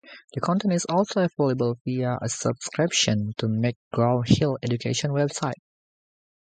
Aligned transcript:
The 0.33 0.41
content 0.41 0.73
is 0.73 0.85
also 0.89 1.23
available 1.25 1.77
via 1.85 2.17
a 2.19 2.27
subscription 2.27 3.33
to 3.37 3.45
McGraw-Hill 3.45 4.57
Education's 4.63 5.13
website. 5.13 5.61